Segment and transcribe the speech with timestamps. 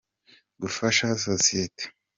[0.61, 1.83] gufasha sosiyete.